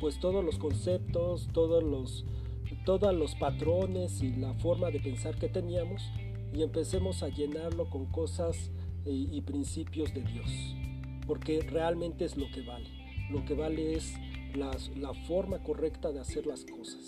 pues 0.00 0.18
todos 0.18 0.42
los 0.42 0.58
conceptos, 0.58 1.48
todos 1.52 1.82
los, 1.82 2.24
todos 2.86 3.14
los 3.14 3.34
patrones 3.34 4.22
y 4.22 4.30
la 4.34 4.54
forma 4.54 4.90
de 4.90 4.98
pensar 4.98 5.36
que 5.36 5.48
teníamos 5.48 6.02
y 6.54 6.62
empecemos 6.62 7.22
a 7.22 7.28
llenarlo 7.28 7.90
con 7.90 8.06
cosas 8.06 8.70
eh, 9.04 9.10
y, 9.10 9.40
principios 9.42 10.14
de 10.14 10.22
Dios, 10.22 10.76
porque 11.26 11.60
realmente 11.60 12.24
es 12.24 12.36
lo 12.36 12.50
que 12.52 12.62
vale. 12.62 12.88
Lo 13.30 13.44
que 13.44 13.54
vale 13.54 13.94
es 13.94 14.14
la, 14.54 14.72
forma 15.26 15.62
correcta 15.62 16.12
de 16.12 16.20
hacer 16.20 16.46
las 16.46 16.64
cosas. 16.64 17.04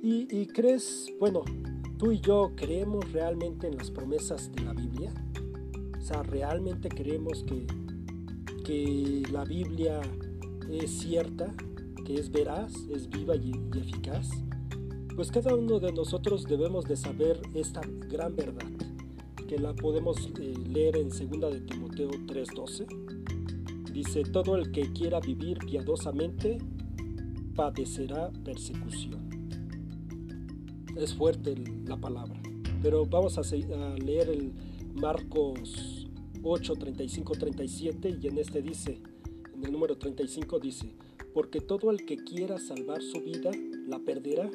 Y, 0.00 0.46
crees, 0.46 1.06
bueno, 1.18 1.42
tú 1.98 2.12
y 2.12 2.20
yo 2.20 2.52
creemos 2.56 3.12
realmente 3.12 3.66
en 3.66 3.76
las 3.76 3.90
promesas 3.90 4.50
de 4.52 4.62
la 4.62 4.72
Biblia. 4.72 5.12
O 5.98 6.00
sea, 6.00 6.22
realmente 6.22 6.88
creemos 6.88 7.44
que, 7.44 7.66
que 8.64 9.22
la 9.30 9.44
Biblia 9.44 10.00
es 10.70 10.90
cierta, 10.90 11.52
que 12.04 12.14
es 12.14 12.30
veraz, 12.30 12.72
es 12.90 13.08
viva 13.10 13.36
y 13.36 13.52
eficaz 13.76 14.30
pues 15.18 15.32
cada 15.32 15.52
uno 15.52 15.80
de 15.80 15.92
nosotros 15.92 16.44
debemos 16.44 16.84
de 16.84 16.94
saber 16.94 17.40
esta 17.52 17.80
gran 18.08 18.36
verdad, 18.36 18.70
que 19.48 19.58
la 19.58 19.74
podemos 19.74 20.30
eh, 20.38 20.54
leer 20.68 20.96
en 20.96 21.08
2 21.08 21.18
de 21.54 21.60
Timoteo 21.62 22.10
3:12. 22.10 22.86
Dice, 23.92 24.22
todo 24.22 24.54
el 24.54 24.70
que 24.70 24.92
quiera 24.92 25.18
vivir 25.18 25.58
piadosamente 25.58 26.58
padecerá 27.56 28.30
persecución. 28.44 29.27
Es 30.98 31.14
fuerte 31.14 31.54
la 31.86 31.96
palabra, 31.96 32.34
pero 32.82 33.06
vamos 33.06 33.38
a, 33.38 33.42
leer 33.98 34.30
el 34.30 34.52
Marcos 34.94 36.08
8, 36.42 36.74
35, 36.74 37.34
37 37.34 38.18
y 38.20 38.26
en 38.26 38.38
este 38.38 38.62
dice, 38.62 39.00
en 39.54 39.64
el 39.64 39.70
número 39.70 39.96
35 39.96 40.58
dice, 40.58 40.92
porque 41.32 41.60
todo 41.60 41.92
el 41.92 42.04
que 42.04 42.16
quiera 42.16 42.58
salvar 42.58 43.00
su 43.00 43.20
vida 43.20 43.52
la 43.86 44.00
perderá 44.00 44.50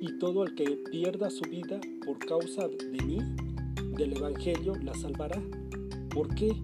y 0.00 0.18
todo 0.18 0.44
el 0.44 0.54
que 0.54 0.78
pierda 0.90 1.28
su 1.28 1.42
vida 1.42 1.78
por 2.06 2.20
causa 2.20 2.68
de 2.68 3.02
mí, 3.02 3.18
del 3.98 4.16
Evangelio, 4.16 4.76
la 4.76 4.94
salvará. 4.94 5.42
¿Por 6.08 6.34
qué? 6.34 6.56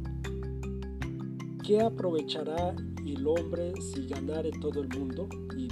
¿Qué 1.62 1.82
aprovechará 1.82 2.74
el 3.06 3.26
hombre 3.26 3.74
si 3.82 4.06
ganare 4.06 4.52
todo 4.52 4.80
el 4.80 4.88
mundo 4.88 5.28
y, 5.54 5.68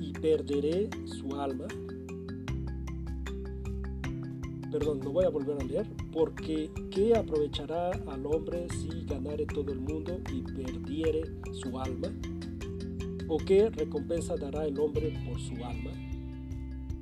y 0.00 0.12
perderé 0.12 0.90
su 1.06 1.34
alma? 1.40 1.66
Perdón, 4.78 5.00
no 5.00 5.10
voy 5.10 5.24
a 5.24 5.28
volver 5.28 5.60
a 5.60 5.64
leer. 5.64 5.86
Porque 6.12 6.70
¿qué 6.92 7.16
aprovechará 7.16 7.90
al 8.06 8.24
hombre 8.26 8.68
si 8.70 9.04
ganare 9.06 9.44
todo 9.44 9.72
el 9.72 9.80
mundo 9.80 10.20
y 10.32 10.42
perdiere 10.42 11.24
su 11.52 11.80
alma? 11.80 12.12
¿O 13.26 13.38
qué 13.38 13.70
recompensa 13.70 14.36
dará 14.36 14.66
el 14.66 14.78
hombre 14.78 15.12
por 15.26 15.40
su 15.40 15.54
alma? 15.64 15.90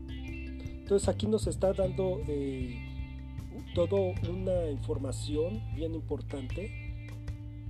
Entonces 0.08 1.06
aquí 1.06 1.26
nos 1.26 1.46
está 1.46 1.74
dando 1.74 2.22
eh, 2.26 2.78
toda 3.74 4.00
una 4.26 4.70
información 4.70 5.60
bien 5.74 5.94
importante 5.94 6.70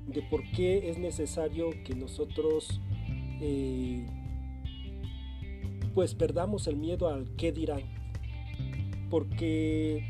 de 0.06 0.22
por 0.30 0.48
qué 0.52 0.88
es 0.88 0.98
necesario 0.98 1.70
que 1.84 1.96
nosotros 1.96 2.80
eh, 3.40 4.06
pues 5.94 6.14
perdamos 6.14 6.68
el 6.68 6.76
miedo 6.76 7.08
al 7.08 7.34
qué 7.34 7.50
dirán. 7.50 7.95
Porque 9.10 10.04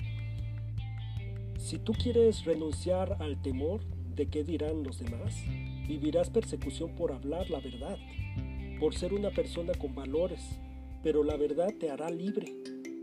si 1.59 1.79
tú 1.79 1.93
quieres 1.93 2.45
renunciar 2.45 3.17
al 3.21 3.41
temor 3.43 3.81
de 4.15 4.27
qué 4.27 4.45
dirán 4.45 4.83
los 4.83 4.99
demás, 4.99 5.43
vivirás 5.87 6.31
persecución 6.31 6.95
por 6.95 7.13
hablar 7.13 7.51
la 7.51 7.61
verdad, 7.61 7.99
por 8.81 8.95
ser 8.95 9.13
una 9.13 9.31
persona 9.31 9.73
con 9.75 9.95
valores, 9.95 10.59
pero 11.03 11.25
la 11.25 11.37
verdad 11.37 11.75
te 11.79 11.91
hará 11.91 12.11
libre 12.11 12.53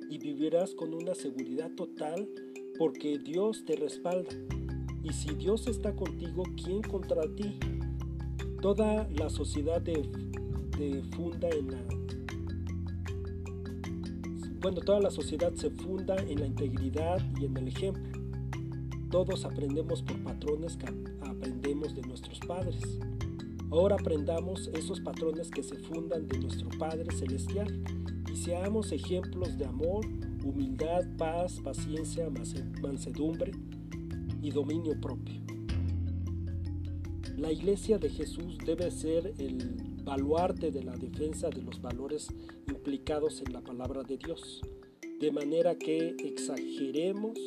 y 0.09 0.17
vivirás 0.17 0.73
con 0.75 0.93
una 0.93 1.15
seguridad 1.15 1.71
total 1.71 2.27
porque 2.77 3.19
Dios 3.19 3.63
te 3.65 3.75
respalda. 3.75 4.31
Y 5.03 5.11
si 5.11 5.33
Dios 5.35 5.67
está 5.67 5.95
contigo, 5.95 6.43
¿quién 6.63 6.81
contra 6.81 7.23
ti? 7.35 7.57
Toda 8.61 9.07
la 9.09 9.29
sociedad 9.29 9.81
de, 9.81 10.03
funda 11.15 11.49
en 11.49 11.71
la... 11.71 12.02
Bueno, 14.63 14.79
toda 14.79 15.01
la 15.01 15.11
sociedad 15.11 15.53
se 15.55 15.69
funda 15.69 16.15
en 16.15 16.39
la 16.39 16.47
integridad 16.47 17.21
y 17.37 17.43
en 17.43 17.57
el 17.57 17.67
ejemplo. 17.67 18.17
Todos 19.11 19.43
aprendemos 19.43 20.01
por 20.01 20.23
patrones 20.23 20.77
que 20.77 20.85
aprendemos 21.19 21.93
de 21.93 22.01
nuestros 22.03 22.39
padres. 22.39 22.81
Ahora 23.69 23.97
aprendamos 23.99 24.69
esos 24.73 25.01
patrones 25.01 25.51
que 25.51 25.63
se 25.63 25.75
fundan 25.75 26.29
de 26.29 26.39
nuestro 26.39 26.69
Padre 26.79 27.13
Celestial 27.13 27.83
y 28.31 28.37
seamos 28.37 28.93
ejemplos 28.93 29.57
de 29.57 29.65
amor, 29.65 30.05
humildad, 30.45 31.01
paz, 31.17 31.59
paciencia, 31.61 32.29
mansedumbre 32.81 33.51
y 34.41 34.49
dominio 34.49 34.97
propio. 35.01 35.41
La 37.35 37.51
iglesia 37.51 37.97
de 37.97 38.09
Jesús 38.09 38.57
debe 38.65 38.89
ser 38.91 39.33
el 39.39 39.92
baluarte 40.03 40.71
de 40.71 40.83
la 40.83 40.95
defensa 40.95 41.49
de 41.49 41.61
los 41.61 41.81
valores 41.81 42.27
implicados 42.67 43.41
en 43.41 43.53
la 43.53 43.61
palabra 43.61 44.03
de 44.03 44.17
Dios, 44.17 44.61
de 45.19 45.31
manera 45.31 45.75
que 45.75 46.15
exageremos 46.19 47.37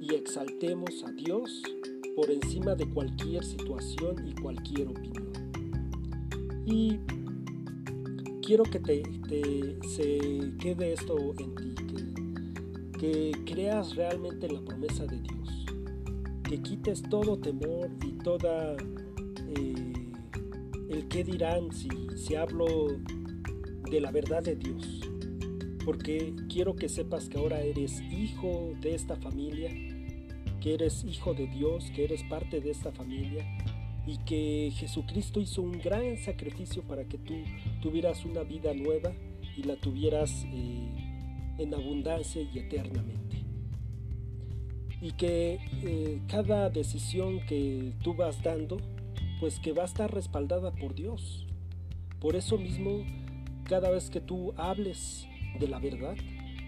y 0.00 0.14
exaltemos 0.14 1.04
a 1.04 1.12
Dios 1.12 1.62
por 2.16 2.30
encima 2.30 2.74
de 2.74 2.88
cualquier 2.88 3.44
situación 3.44 4.26
y 4.26 4.34
cualquier 4.40 4.88
opinión. 4.88 5.30
Y 6.66 6.98
quiero 8.42 8.64
que 8.64 8.80
te, 8.80 9.78
se 9.88 10.18
quede 10.58 10.94
esto 10.94 11.34
en 11.38 11.54
ti, 11.54 11.74
que, 12.98 13.32
creas 13.46 13.94
realmente 13.96 14.46
en 14.46 14.54
la 14.54 14.60
promesa 14.62 15.06
de 15.06 15.20
Dios, 15.20 15.66
que 16.44 16.60
quites 16.60 17.02
todo 17.02 17.38
temor 17.38 17.90
y 18.04 18.12
toda 18.24 18.76
el 20.90 21.08
qué 21.08 21.24
dirán 21.24 21.72
si, 21.72 21.88
si 22.16 22.34
hablo 22.34 22.66
de 23.90 24.00
la 24.00 24.10
verdad 24.10 24.42
de 24.42 24.56
Dios, 24.56 25.00
porque 25.84 26.34
quiero 26.48 26.74
que 26.74 26.88
sepas 26.88 27.28
que 27.28 27.38
ahora 27.38 27.60
eres 27.60 28.00
hijo 28.00 28.74
de 28.80 28.94
esta 28.94 29.16
familia, 29.16 29.70
que 30.60 30.74
eres 30.74 31.04
hijo 31.04 31.32
de 31.32 31.46
Dios, 31.46 31.90
que 31.94 32.04
eres 32.04 32.22
parte 32.24 32.60
de 32.60 32.70
esta 32.70 32.92
familia 32.92 33.46
y 34.06 34.18
que 34.18 34.72
Jesucristo 34.74 35.40
hizo 35.40 35.62
un 35.62 35.78
gran 35.78 36.16
sacrificio 36.18 36.82
para 36.82 37.04
que 37.04 37.18
tú 37.18 37.34
tuvieras 37.80 38.24
una 38.24 38.42
vida 38.42 38.74
nueva 38.74 39.12
y 39.56 39.62
la 39.62 39.76
tuvieras 39.76 40.44
eh, 40.46 41.54
en 41.58 41.74
abundancia 41.74 42.42
y 42.42 42.58
eternamente. 42.58 43.44
Y 45.00 45.12
que 45.12 45.58
eh, 45.82 46.20
cada 46.26 46.68
decisión 46.68 47.40
que 47.46 47.92
tú 48.02 48.14
vas 48.14 48.42
dando, 48.42 48.78
pues 49.40 49.58
que 49.58 49.72
va 49.72 49.82
a 49.82 49.86
estar 49.86 50.12
respaldada 50.12 50.70
por 50.72 50.94
Dios. 50.94 51.46
Por 52.20 52.36
eso 52.36 52.58
mismo, 52.58 53.04
cada 53.64 53.90
vez 53.90 54.10
que 54.10 54.20
tú 54.20 54.52
hables 54.56 55.26
de 55.58 55.66
la 55.66 55.78
verdad, 55.78 56.14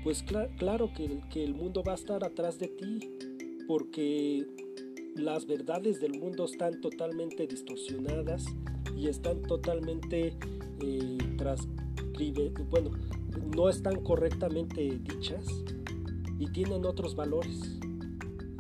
pues 0.03 0.25
claro 0.59 0.93
que, 0.95 1.21
que 1.31 1.45
el 1.45 1.55
mundo 1.55 1.85
va 1.87 1.93
a 1.93 1.97
estar 1.97 2.25
atrás 2.25 2.59
de 2.59 2.69
ti, 2.69 2.99
porque 3.69 4.47
las 5.15 5.47
verdades 5.47 6.01
del 6.01 6.19
mundo 6.19 6.47
están 6.47 6.81
totalmente 6.81 7.47
distorsionadas 7.47 8.47
y 8.97 9.09
están 9.09 9.43
totalmente 9.43 10.35
eh, 10.81 11.19
bueno, 12.71 12.91
no 13.55 13.69
están 13.69 14.03
correctamente 14.03 14.99
dichas 15.03 15.45
y 16.39 16.47
tienen 16.53 16.85
otros 16.85 17.15
valores. 17.15 17.79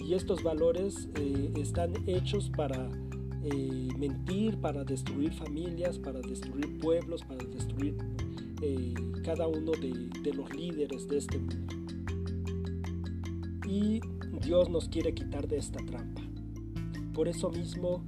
Y 0.01 0.14
estos 0.14 0.42
valores 0.42 1.09
eh, 1.14 1.53
están 1.57 1.92
hechos 2.07 2.51
para 2.51 2.90
eh, 3.44 3.88
mentir, 3.98 4.57
para 4.59 4.85
destruir 4.85 5.33
familias, 5.33 5.98
para 5.98 6.20
destruir 6.20 6.78
pueblos, 6.78 7.22
para 7.24 7.42
destruir 7.44 7.96
eh, 8.61 8.94
cada 9.24 9.48
uno 9.48 9.72
de, 9.72 10.33
los 10.33 10.55
líderes 10.55 11.09
de 11.09 11.18
este 11.18 11.38
mundo. 11.40 11.74
Y 13.68 14.00
Dios 14.44 14.70
nos 14.70 14.88
quiere 14.88 15.12
quitar 15.12 15.48
de 15.48 15.57
esta 15.57 15.85
trampa. 15.85 16.22
Por 17.12 17.26
eso 17.26 17.50
mismo 17.50 18.05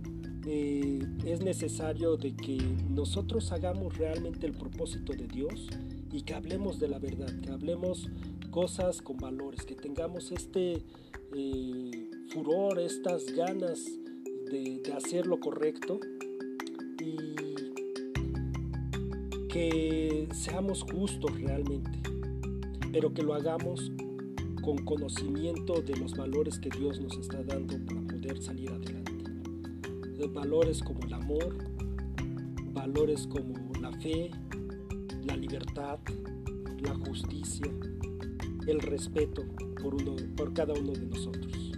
eh, 0.46 1.04
es 1.24 1.40
necesario 1.42 2.16
de 2.16 2.36
que 2.36 2.58
nosotros 2.88 3.50
hagamos 3.50 3.98
realmente 3.98 4.46
el 4.46 4.52
propósito 4.52 5.14
de 5.14 5.26
Dios 5.26 5.68
y 6.12 6.22
que 6.22 6.34
hablemos 6.34 6.78
de 6.78 6.86
la 6.86 7.00
verdad, 7.00 7.40
que 7.40 7.50
hablemos 7.50 8.08
cosas 8.52 9.02
con 9.02 9.16
valores, 9.16 9.64
que 9.64 9.74
tengamos 9.74 10.30
este 10.30 10.84
furor, 12.32 12.78
estas 12.78 13.26
ganas 13.34 13.80
de, 14.54 14.92
hacer 14.96 15.26
lo 15.26 15.40
correcto 15.40 15.98
y 17.00 17.34
que 19.48 20.28
seamos 20.32 20.84
justos 20.84 21.40
realmente, 21.40 21.90
pero 22.92 23.12
que 23.12 23.22
lo 23.22 23.34
hagamos 23.34 23.90
con 24.62 24.78
conocimiento 24.84 25.82
de 25.82 25.96
los 25.96 26.16
valores 26.16 26.58
que 26.60 26.70
Dios 26.70 27.00
nos 27.00 27.18
está 27.18 27.42
dando 27.42 27.76
para 27.84 28.00
poder 28.02 28.40
salir 28.40 28.70
adelante. 28.70 29.12
valores 30.32 30.82
como 30.82 31.00
el 31.00 31.12
amor, 31.12 31.56
valores 32.72 33.26
como 33.26 33.54
la 33.80 33.92
fe, 33.92 34.30
la 35.24 35.36
libertad, 35.36 35.98
la 36.80 36.94
justicia, 36.94 37.66
el 38.66 38.80
respeto 38.80 39.44
por, 39.82 39.94
uno, 39.94 40.14
por 40.36 40.54
cada 40.54 40.74
uno 40.74 40.92
de 40.92 41.06
nosotros. 41.06 41.72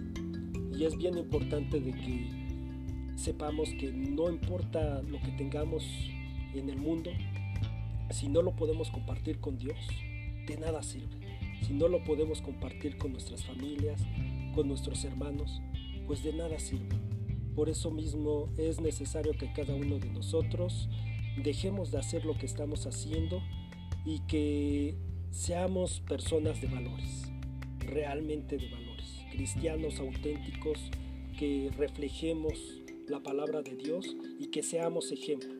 Y 0.71 0.85
es 0.85 0.95
bien 0.95 1.17
importante 1.17 1.79
de 1.79 1.91
que 1.91 2.36
sepamos 3.17 3.69
que 3.79 3.91
no 3.91 4.29
importa 4.29 5.01
lo 5.01 5.19
que 5.19 5.31
tengamos 5.31 5.83
en 6.53 6.69
el 6.69 6.77
mundo, 6.77 7.11
si 8.11 8.29
no 8.29 8.41
lo 8.41 8.55
podemos 8.55 8.89
compartir 8.89 9.39
con 9.39 9.57
Dios, 9.57 9.77
de 10.47 10.57
nada 10.57 10.81
sirve. 10.83 11.17
Si 11.63 11.73
no 11.73 11.87
lo 11.87 12.03
podemos 12.03 12.41
compartir 12.41 12.97
con 12.97 13.11
nuestras 13.11 13.43
familias, 13.43 14.01
con 14.55 14.67
nuestros 14.67 15.03
hermanos, 15.03 15.61
pues 16.05 16.23
de 16.23 16.31
nada 16.31 16.59
sirve. 16.59 16.95
Por 17.55 17.69
eso 17.69 17.91
mismo 17.91 18.49
es 18.57 18.79
necesario 18.79 19.33
que 19.33 19.51
cada 19.51 19.73
uno 19.73 19.97
de 19.97 20.09
nosotros 20.09 20.87
dejemos 21.43 21.91
de 21.91 21.97
hacer 21.97 22.23
lo 22.23 22.37
que 22.37 22.45
estamos 22.45 22.85
haciendo 22.85 23.41
y 24.05 24.19
que 24.27 24.95
seamos 25.31 25.99
personas 26.01 26.61
de 26.61 26.67
valores, 26.67 27.31
realmente 27.79 28.57
de 28.57 28.69
valores, 28.69 29.25
cristianos 29.31 29.99
auténticos, 29.99 30.79
que 31.37 31.69
reflejemos 31.77 32.76
la 33.07 33.21
palabra 33.21 33.61
de 33.61 33.75
Dios 33.75 34.15
y 34.39 34.47
que 34.47 34.63
seamos 34.63 35.11
ejemplo, 35.11 35.53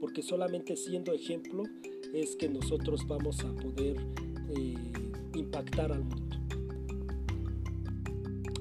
porque 0.00 0.22
solamente 0.22 0.76
siendo 0.76 1.12
ejemplo 1.12 1.64
es 2.12 2.36
que 2.36 2.48
nosotros 2.48 3.06
vamos 3.06 3.40
a 3.40 3.54
poder 3.54 3.96
eh, 4.50 4.74
impactar 5.34 5.92
al 5.92 6.04
mundo. 6.04 6.36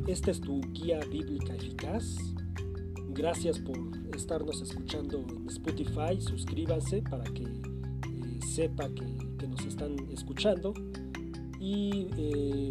Esta 0.08 0.32
es 0.32 0.42
tu 0.42 0.62
guía 0.72 1.00
bíblica 1.10 1.56
eficaz. 1.56 2.16
Gracias 3.10 3.60
por 3.60 3.78
estarnos 4.16 4.62
escuchando 4.62 5.20
en 5.20 5.48
Spotify. 5.48 6.20
Suscríbanse 6.20 7.02
para 7.02 7.24
que 7.24 7.44
eh, 7.44 8.40
sepa 8.46 8.90
que, 8.90 9.48
nos 9.48 9.66
están 9.66 9.96
escuchando. 10.12 10.74
Y 11.60 12.08
eh, 12.18 12.70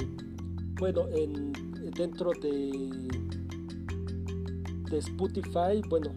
bueno, 0.79 1.09
en, 1.09 1.53
dentro 1.97 2.33
de, 2.33 3.09
de 4.91 4.99
Spotify, 4.99 5.81
bueno, 5.89 6.13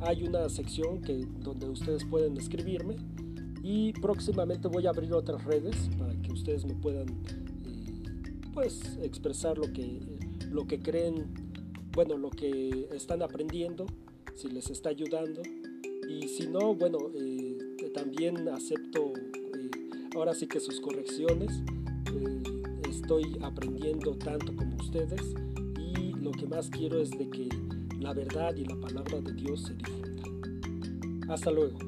hay 0.00 0.22
una 0.24 0.48
sección 0.48 1.00
que, 1.00 1.26
donde 1.40 1.68
ustedes 1.68 2.04
pueden 2.04 2.36
escribirme 2.36 2.96
y 3.62 3.92
próximamente 3.94 4.68
voy 4.68 4.86
a 4.86 4.90
abrir 4.90 5.12
otras 5.12 5.44
redes 5.44 5.90
para 5.98 6.14
que 6.22 6.32
ustedes 6.32 6.64
me 6.64 6.74
puedan 6.74 7.08
eh, 7.08 8.30
pues 8.54 8.98
expresar 9.02 9.58
lo 9.58 9.72
que, 9.72 10.00
lo 10.50 10.66
que 10.66 10.80
creen, 10.80 11.26
bueno, 11.92 12.16
lo 12.16 12.30
que 12.30 12.88
están 12.92 13.22
aprendiendo, 13.22 13.86
si 14.34 14.48
les 14.48 14.70
está 14.70 14.90
ayudando. 14.90 15.42
Y 16.08 16.28
si 16.28 16.46
no, 16.46 16.74
bueno, 16.74 16.98
eh, 17.14 17.58
también 17.92 18.48
acepto 18.48 19.12
eh, 19.14 19.70
ahora 20.14 20.34
sí 20.34 20.46
que 20.46 20.60
sus 20.60 20.80
correcciones. 20.80 21.50
estoy 22.88 23.38
aprendiendo 23.42 24.16
tanto 24.16 24.54
como 24.54 24.76
ustedes 24.76 25.20
y 25.78 26.12
lo 26.12 26.30
que 26.30 26.46
más 26.46 26.70
quiero 26.70 27.00
es 27.00 27.10
de 27.10 27.28
que 27.28 27.48
la 27.98 28.12
verdad 28.12 28.54
y 28.56 28.64
la 28.64 28.76
palabra 28.76 29.20
de 29.20 29.32
Dios 29.32 29.62
se 29.62 29.74
difunda. 29.74 30.22
Hasta 31.28 31.50
luego. 31.50 31.87